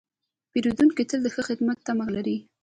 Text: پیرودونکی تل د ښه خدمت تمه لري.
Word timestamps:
پیرودونکی 0.51 1.03
تل 1.09 1.19
د 1.23 1.27
ښه 1.33 1.41
خدمت 1.49 1.77
تمه 1.87 2.05
لري. 2.15 2.37